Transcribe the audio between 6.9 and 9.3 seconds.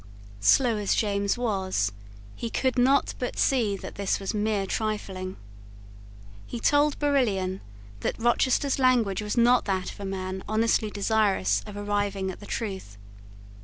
Barillon that Rochester's language